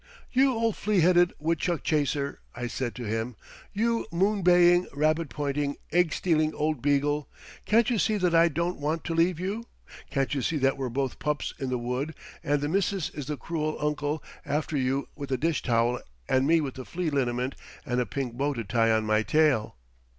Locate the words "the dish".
15.29-15.61